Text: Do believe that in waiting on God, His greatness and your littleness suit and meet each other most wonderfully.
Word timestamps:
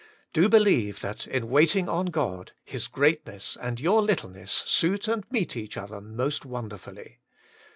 Do 0.33 0.49
believe 0.49 1.01
that 1.01 1.27
in 1.27 1.47
waiting 1.51 1.87
on 1.87 2.07
God, 2.07 2.53
His 2.65 2.87
greatness 2.87 3.55
and 3.61 3.79
your 3.79 4.01
littleness 4.01 4.51
suit 4.65 5.07
and 5.07 5.29
meet 5.31 5.55
each 5.55 5.77
other 5.77 6.01
most 6.01 6.43
wonderfully. 6.43 7.19